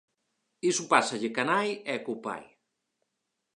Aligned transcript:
Iso 0.69 0.83
pásalle 0.93 1.29
coa 1.35 1.45
nai 1.51 1.69
e 1.93 1.95
co 2.05 2.13
pai. 2.25 2.43